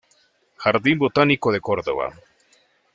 Jardín 0.57 0.97
Botánico 0.97 1.51
de 1.51 1.61
Córdoba. 1.67 2.07